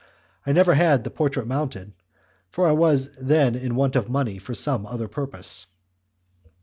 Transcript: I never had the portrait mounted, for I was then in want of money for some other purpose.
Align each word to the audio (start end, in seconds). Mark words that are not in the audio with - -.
I 0.47 0.51
never 0.51 0.73
had 0.73 1.03
the 1.03 1.11
portrait 1.11 1.45
mounted, 1.45 1.93
for 2.49 2.65
I 2.67 2.71
was 2.71 3.17
then 3.17 3.53
in 3.55 3.75
want 3.75 3.95
of 3.95 4.09
money 4.09 4.39
for 4.39 4.55
some 4.55 4.87
other 4.87 5.07
purpose. 5.07 5.67